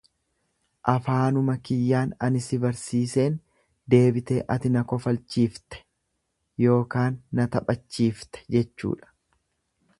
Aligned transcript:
Afaanuma 0.93 1.55
kiyyaan 1.67 2.13
ani 2.27 2.41
si 2.45 2.59
barsiseen 2.63 3.35
deebitee 3.95 4.39
ati 4.55 4.73
na 4.77 4.85
kofalchiifte 4.93 5.83
ykn 6.73 7.23
na 7.41 7.49
taphachiifte 7.57 8.47
jechuudha. 8.59 9.15